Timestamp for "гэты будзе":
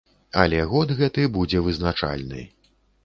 1.01-1.61